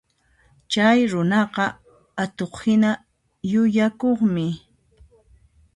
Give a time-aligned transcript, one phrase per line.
[0.71, 1.65] Chay runaqa
[2.23, 2.91] atuqhina
[3.51, 4.45] yukakuqmi